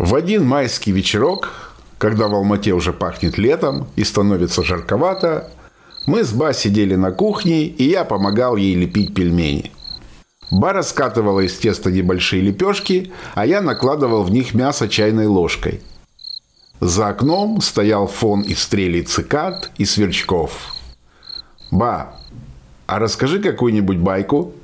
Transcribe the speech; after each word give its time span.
В 0.00 0.14
один 0.14 0.46
майский 0.46 0.92
вечерок, 0.92 1.74
когда 1.98 2.26
в 2.26 2.34
Алмате 2.34 2.72
уже 2.72 2.94
пахнет 2.94 3.36
летом 3.36 3.86
и 3.96 4.04
становится 4.04 4.62
жарковато, 4.62 5.50
мы 6.06 6.24
с 6.24 6.32
Ба 6.32 6.54
сидели 6.54 6.94
на 6.94 7.12
кухне, 7.12 7.66
и 7.66 7.90
я 7.90 8.06
помогал 8.06 8.56
ей 8.56 8.74
лепить 8.76 9.12
пельмени. 9.12 9.72
Ба 10.50 10.72
раскатывала 10.72 11.40
из 11.40 11.58
теста 11.58 11.90
небольшие 11.90 12.40
лепешки, 12.40 13.12
а 13.34 13.44
я 13.44 13.60
накладывал 13.60 14.22
в 14.22 14.30
них 14.30 14.54
мясо 14.54 14.88
чайной 14.88 15.26
ложкой. 15.26 15.82
За 16.80 17.08
окном 17.08 17.60
стоял 17.60 18.06
фон 18.06 18.40
из 18.40 18.62
стрелей 18.62 19.02
цикад 19.02 19.70
и 19.76 19.84
сверчков. 19.84 20.76
«Ба, 21.70 22.14
а 22.86 23.00
расскажи 23.00 23.38
какую-нибудь 23.38 23.98
байку. 23.98 24.54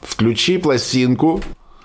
Включи 0.00 0.56
пластинку 0.56 1.42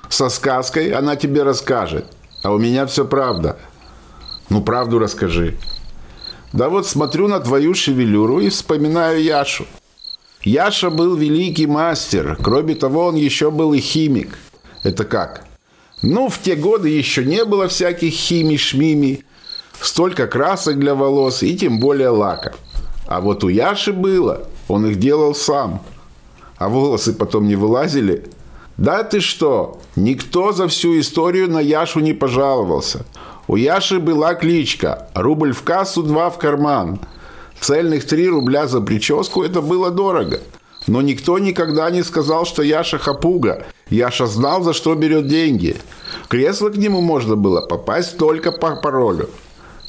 со 0.08 0.30
сказкой, 0.30 0.92
она 0.92 1.18
тебе 1.18 1.44
расскажет. 1.44 2.06
А 2.44 2.52
у 2.52 2.58
меня 2.58 2.86
все 2.86 3.06
правда. 3.06 3.58
Ну, 4.50 4.62
правду 4.62 5.00
расскажи. 5.00 5.58
Да 6.52 6.70
вот 6.70 6.86
смотрю 6.86 7.28
на 7.30 7.40
твою 7.40 7.74
шевелюру 7.74 8.42
и 8.42 8.50
вспоминаю 8.50 9.24
Яшу. 9.24 9.66
Яша 10.44 10.90
был 10.90 11.16
великий 11.16 11.68
мастер. 11.68 12.38
Кроме 12.44 12.76
того, 12.76 13.08
он 13.08 13.16
еще 13.16 13.50
был 13.50 13.74
и 13.74 13.80
химик. 13.80 14.38
Это 14.84 15.06
как? 15.06 15.46
Ну, 16.02 16.28
в 16.28 16.40
те 16.40 16.56
годы 16.56 16.90
еще 16.90 17.24
не 17.24 17.46
было 17.46 17.70
всяких 17.70 18.12
хими-шмими. 18.14 19.24
Столько 19.80 20.28
красок 20.28 20.78
для 20.80 20.96
волос 20.96 21.44
и 21.44 21.58
тем 21.58 21.80
более 21.80 22.10
лаков. 22.10 22.56
А 23.08 23.22
вот 23.22 23.46
у 23.46 23.48
Яши 23.48 23.94
было. 23.94 24.50
Он 24.68 24.86
их 24.86 25.00
делал 25.00 25.34
сам. 25.34 25.82
А 26.58 26.68
волосы 26.68 27.14
потом 27.14 27.48
не 27.48 27.56
вылазили– 27.56 28.26
да 28.78 29.04
ты 29.04 29.20
что? 29.20 29.80
Никто 29.96 30.52
за 30.52 30.68
всю 30.68 31.00
историю 31.00 31.50
на 31.50 31.60
Яшу 31.60 32.00
не 32.00 32.14
пожаловался. 32.14 33.06
У 33.48 33.56
Яши 33.56 34.00
была 34.00 34.34
кличка 34.34 35.10
«Рубль 35.14 35.54
в 35.54 35.64
кассу, 35.64 36.02
два 36.02 36.30
в 36.30 36.38
карман». 36.38 37.00
Цельных 37.60 38.06
три 38.06 38.28
рубля 38.28 38.68
за 38.68 38.82
прическу– 38.82 39.44
это 39.44 39.62
было 39.62 39.92
дорого. 39.92 40.40
Но 40.88 41.02
никто 41.02 41.40
никогда 41.40 41.90
не 41.92 42.04
сказал, 42.04 42.46
что 42.46 42.64
Яша 42.64 42.98
хапуга. 42.98 43.66
Яша 43.90 44.26
знал, 44.26 44.64
за 44.64 44.74
что 44.74 44.96
берет 44.96 45.28
деньги. 45.28 45.78
кресло 46.28 46.70
к 46.70 46.78
нему 46.78 47.00
можно 47.00 47.36
было 47.36 47.62
попасть 47.62 48.18
только 48.18 48.52
по 48.52 48.76
паролю. 48.76 49.30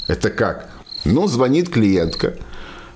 Это 0.08 0.30
как? 0.30 0.68
Ну, 1.04 1.26
звонит 1.26 1.70
клиентка, 1.70 2.34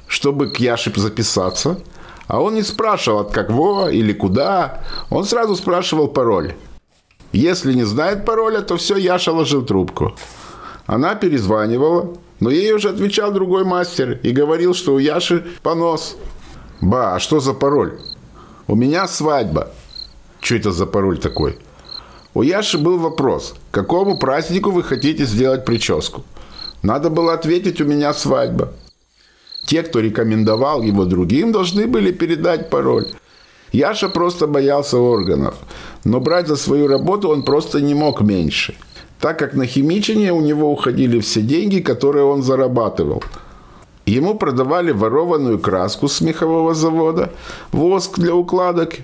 чтобы 0.06 0.48
к 0.48 0.58
Яше 0.58 0.92
записаться– 0.94 1.80
а 2.28 2.40
он 2.40 2.54
не 2.54 2.62
спрашивал 2.62 3.20
от 3.20 3.32
кого 3.32 3.88
или 3.88 4.12
куда. 4.12 4.80
Он 5.10 5.24
сразу 5.24 5.56
спрашивал 5.56 6.08
пароль. 6.08 6.54
Если 7.32 7.72
не 7.72 7.84
знает 7.84 8.24
пароля, 8.24 8.60
то 8.60 8.76
все, 8.76 8.96
Яша 8.96 9.32
ложил 9.32 9.64
трубку. 9.64 10.14
Она 10.86 11.14
перезванивала, 11.14 12.14
но 12.40 12.50
ей 12.50 12.72
уже 12.72 12.90
отвечал 12.90 13.32
другой 13.32 13.64
мастер 13.64 14.20
и 14.22 14.30
говорил, 14.30 14.74
что 14.74 14.94
у 14.94 14.98
Яши 14.98 15.44
понос. 15.62 16.16
«Ба, 16.80 17.16
а 17.16 17.18
что 17.18 17.40
за 17.40 17.54
пароль?» 17.54 17.98
«У 18.68 18.76
меня 18.76 19.08
свадьба». 19.08 19.72
«Что 20.40 20.54
это 20.54 20.70
за 20.70 20.86
пароль 20.86 21.18
такой?» 21.18 21.58
У 22.34 22.42
Яши 22.42 22.78
был 22.78 22.98
вопрос, 22.98 23.54
к 23.70 23.74
какому 23.74 24.16
празднику 24.16 24.70
вы 24.70 24.84
хотите 24.84 25.24
сделать 25.24 25.64
прическу? 25.64 26.22
Надо 26.82 27.10
было 27.10 27.32
ответить, 27.32 27.80
у 27.80 27.84
меня 27.84 28.14
свадьба. 28.14 28.72
Те, 29.66 29.82
кто 29.82 30.00
рекомендовал 30.00 30.82
его 30.82 31.04
другим, 31.04 31.52
должны 31.52 31.86
были 31.86 32.12
передать 32.12 32.70
пароль. 32.70 33.06
Яша 33.72 34.08
просто 34.08 34.46
боялся 34.46 34.98
органов, 34.98 35.54
но 36.04 36.20
брать 36.20 36.48
за 36.48 36.56
свою 36.56 36.88
работу 36.88 37.28
он 37.28 37.42
просто 37.42 37.80
не 37.80 37.94
мог 37.94 38.22
меньше, 38.22 38.74
так 39.20 39.38
как 39.38 39.54
на 39.54 39.66
химичине 39.66 40.32
у 40.32 40.40
него 40.40 40.72
уходили 40.72 41.20
все 41.20 41.42
деньги, 41.42 41.80
которые 41.80 42.24
он 42.24 42.42
зарабатывал. 42.42 43.22
Ему 44.06 44.34
продавали 44.38 44.90
ворованную 44.90 45.58
краску 45.58 46.08
с 46.08 46.22
мехового 46.22 46.74
завода, 46.74 47.30
воск 47.72 48.18
для 48.18 48.34
укладок 48.34 48.94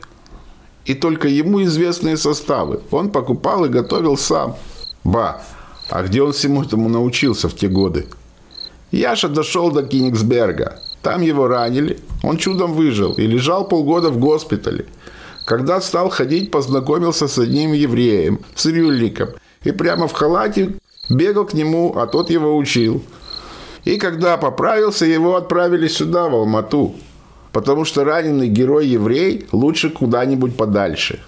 и 0.87 0.95
только 0.95 1.29
ему 1.29 1.63
известные 1.63 2.17
составы. 2.17 2.81
Он 2.91 3.11
покупал 3.11 3.67
и 3.67 3.69
готовил 3.69 4.17
сам. 4.17 4.57
Ба, 5.05 5.43
а 5.91 6.03
где 6.03 6.23
он 6.23 6.33
всему 6.33 6.63
этому 6.63 6.89
научился 6.89 7.51
в 7.51 7.55
те 7.55 7.69
годы? 7.69 8.07
Яша 8.95 9.29
дошел 9.29 9.73
до 9.73 9.83
Кенигсберга. 9.83 10.79
Там 11.03 11.21
его 11.23 11.49
ранили. 11.49 11.99
Он 12.23 12.37
чудом 12.37 12.73
выжил 12.75 13.15
и 13.15 13.27
лежал 13.27 13.69
полгода 13.69 14.11
в 14.11 14.19
госпитале. 14.19 14.87
Когда 15.45 15.81
стал 15.81 16.11
ходить, 16.11 16.51
познакомился 16.51 17.27
с 17.27 17.37
одним 17.39 17.73
евреем, 17.73 18.39
цирюльником, 18.55 19.31
и 19.65 19.73
прямо 19.73 20.07
в 20.07 20.13
халате 20.13 20.75
бегал 21.11 21.45
к 21.45 21.55
нему, 21.55 21.93
а 21.97 22.07
тот 22.07 22.31
его 22.31 22.57
учил. 22.57 23.03
И 23.85 23.99
когда 23.99 24.37
поправился, 24.37 25.05
его 25.07 25.35
отправили 25.37 25.89
сюда, 25.89 26.29
в 26.29 26.35
Алмату, 26.35 26.95
потому 27.53 27.85
что 27.85 28.05
раненый 28.05 28.49
герой-еврей 28.49 29.47
лучше 29.53 29.91
куда-нибудь 29.91 30.57
подальше. 30.57 31.21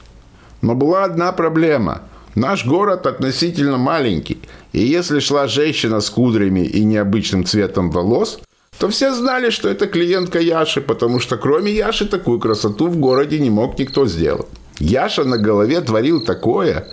Но 0.63 0.75
была 0.75 1.05
одна 1.05 1.33
проблема– 1.33 2.03
Наш 2.37 2.67
город 2.67 3.07
относительно 3.07 3.79
маленький, 3.79 4.39
и 4.75 4.85
если 4.85 5.21
шла 5.21 5.49
женщина 5.49 6.03
с 6.03 6.11
кудрями 6.11 6.61
и 6.61 6.85
необычным 6.85 7.47
цветом 7.47 7.91
волос, 7.91 8.41
то 8.79 8.91
все 8.91 9.15
знали, 9.15 9.49
что 9.49 9.71
это 9.71 9.87
клиентка 9.87 10.39
Яши, 10.39 10.83
потому 10.83 11.19
что 11.19 11.39
кроме 11.39 11.73
Яши 11.73 12.05
такую 12.05 12.39
красоту 12.39 12.89
в 12.89 12.99
городе 12.99 13.39
не 13.39 13.49
мог 13.49 13.79
никто 13.79 14.07
сделать. 14.07 14.49
Яша 14.79 15.25
на 15.25 15.39
голове 15.39 15.81
творил 15.81 16.23
такое. 16.23 16.87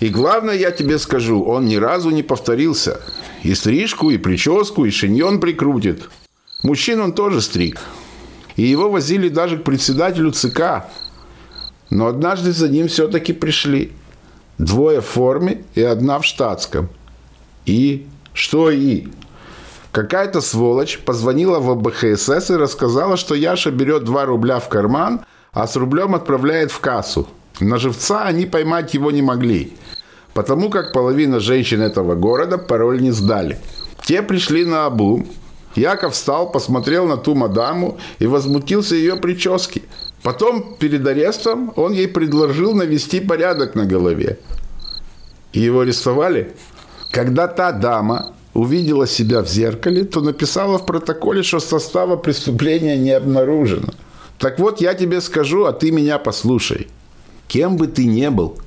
И 0.00 0.08
главное, 0.08 0.54
я 0.54 0.70
тебе 0.70 0.98
скажу, 0.98 1.42
он 1.42 1.66
ни 1.66 1.76
разу 1.76 2.08
не 2.08 2.22
повторился. 2.22 2.98
И 3.42 3.54
стрижку, 3.54 4.08
и 4.08 4.16
прическу, 4.16 4.86
и 4.86 4.90
шиньон 4.90 5.38
прикрутит. 5.38 6.08
Мужчин 6.62 7.02
он 7.02 7.12
тоже 7.12 7.42
стриг. 7.42 7.78
И 8.56 8.62
его 8.62 8.90
возили 8.90 9.28
даже 9.28 9.58
к 9.58 9.64
председателю 9.64 10.30
ЦК. 10.30 10.86
Но 11.90 12.06
однажды 12.06 12.52
за 12.52 12.70
ним 12.70 12.88
все-таки 12.88 13.34
пришли. 13.34 13.92
Двое 14.62 15.00
в 15.00 15.06
форме 15.06 15.64
и 15.74 15.82
одна 15.82 16.20
в 16.20 16.24
штатском. 16.24 16.88
И? 17.66 18.06
Что 18.32 18.70
и? 18.70 19.08
Какая-то 19.90 20.40
сволочь 20.40 21.00
позвонила 21.00 21.58
в 21.58 21.74
БХСС 21.74 22.50
и 22.50 22.54
рассказала, 22.54 23.16
что 23.16 23.34
Яша 23.34 23.72
берет 23.72 24.04
2 24.04 24.24
рубля 24.24 24.60
в 24.60 24.68
карман, 24.68 25.24
а 25.52 25.66
с 25.66 25.74
рублем 25.74 26.14
отправляет 26.14 26.70
в 26.70 26.78
кассу. 26.78 27.26
На 27.58 27.78
живца 27.78 28.22
они 28.22 28.46
поймать 28.46 28.94
его 28.94 29.10
не 29.10 29.20
могли, 29.20 29.72
потому 30.32 30.70
как 30.70 30.92
половина 30.92 31.40
женщин 31.40 31.82
этого 31.82 32.14
города 32.14 32.56
пароль 32.56 33.02
не 33.02 33.10
сдали. 33.10 33.58
Те 34.04 34.22
пришли 34.22 34.64
на 34.64 34.86
обум. 34.86 35.26
Яков 35.74 36.14
встал, 36.14 36.52
посмотрел 36.52 37.08
на 37.08 37.16
ту 37.16 37.34
мадаму 37.34 37.98
и 38.20 38.26
возмутился 38.26 38.94
ее 38.94 39.16
прическе. 39.16 39.82
Потом, 40.22 40.76
перед 40.78 41.06
арестом, 41.06 41.72
он 41.76 41.92
ей 41.92 42.06
предложил 42.06 42.74
навести 42.74 43.20
порядок 43.20 43.74
на 43.74 43.86
голове. 43.86 44.38
И 45.52 45.60
его 45.60 45.80
арестовали. 45.80 46.54
Когда 47.10 47.48
та 47.48 47.72
дама 47.72 48.34
увидела 48.54 49.06
себя 49.06 49.42
в 49.42 49.48
зеркале, 49.48 50.04
то 50.04 50.20
написала 50.20 50.78
в 50.78 50.86
протоколе, 50.86 51.42
что 51.42 51.60
состава 51.60 52.16
преступления 52.16 52.96
не 52.96 53.10
обнаружено. 53.10 53.92
Так 54.38 54.58
вот, 54.58 54.80
я 54.80 54.94
тебе 54.94 55.20
скажу, 55.20 55.64
а 55.64 55.72
ты 55.72 55.90
меня 55.90 56.18
послушай. 56.18 56.88
Кем 57.48 57.76
бы 57.76 57.86
ты 57.86 58.06
ни 58.06 58.28
был, 58.28 58.58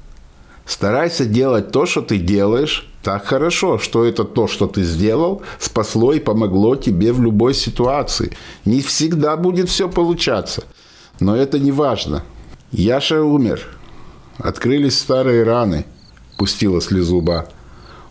старайся 0.66 1.26
делать 1.26 1.72
то, 1.72 1.86
что 1.86 2.02
ты 2.02 2.18
делаешь, 2.18 2.88
так 3.02 3.26
хорошо, 3.26 3.80
что 3.80 4.04
это 4.04 4.26
то, 4.26 4.48
что 4.48 4.68
ты 4.68 4.84
сделал, 4.84 5.42
спасло 5.60 6.14
и 6.14 6.20
помогло 6.20 6.76
тебе 6.76 7.14
в 7.14 7.22
любой 7.22 7.54
ситуации. 7.54 8.32
Не 8.66 8.82
всегда 8.82 9.38
будет 9.38 9.70
все 9.70 9.88
получаться– 9.88 10.64
но 11.20 11.36
это 11.36 11.60
не 11.60 11.72
важно. 11.72 12.24
Яша 12.72 13.22
умер. 13.22 13.68
Открылись 14.38 15.00
старые 15.00 15.44
раны. 15.44 15.86
Пустила 16.38 16.82
слезу 16.82 17.22
Ба. 17.22 17.48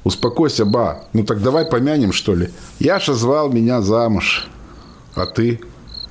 Успокойся, 0.05 0.65
Ба. 0.65 1.05
Ну 1.13 1.25
так 1.25 1.43
давай 1.43 1.67
помянем, 1.67 2.13
что 2.13 2.35
ли. 2.35 2.51
Яша 2.79 3.15
звал 3.15 3.51
меня 3.53 3.83
замуж. 3.83 4.49
А 5.15 5.27
ты? 5.27 5.61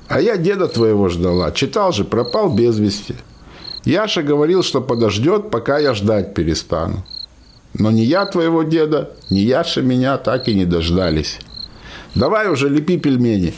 А 0.08 0.20
я 0.20 0.36
деда 0.36 0.68
твоего 0.68 1.08
ждала. 1.08 1.50
Читал 1.52 1.92
же, 1.92 2.04
пропал 2.04 2.54
без 2.54 2.78
вести. 2.78 3.16
Яша 3.84 4.22
говорил, 4.22 4.62
что 4.62 4.80
подождет, 4.80 5.50
пока 5.50 5.78
я 5.78 5.94
ждать 5.94 6.34
перестану. 6.34 7.04
Но 7.74 7.90
ни 7.90 8.02
я 8.02 8.24
твоего 8.24 8.62
деда, 8.62 9.10
ни 9.30 9.40
Яша 9.40 9.82
меня 9.82 10.16
так 10.16 10.48
и 10.48 10.54
не 10.54 10.64
дождались. 10.64 11.38
Давай 12.14 12.48
уже 12.48 12.68
лепи 12.68 12.96
пельмени. 12.96 13.52